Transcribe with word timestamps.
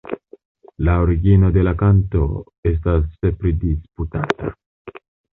La 0.77 0.99
origino 0.99 1.51
de 1.57 1.65
la 1.67 1.73
kanto 1.81 2.21
estas 2.71 3.05
pridisputata. 3.43 4.49